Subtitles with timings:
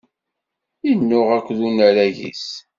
[0.87, 2.45] Yennuɣ akked unarag-is.